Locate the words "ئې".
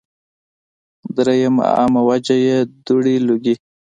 2.45-2.57